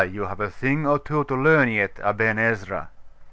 you 0.13 0.23
have 0.25 0.39
a 0.39 0.49
thing 0.49 0.83
or 0.87 0.97
two 0.97 1.23
to 1.25 1.35
learn 1.35 1.69
yet, 1.69 1.99
Aben 2.03 2.39
Ezra. 2.39 2.89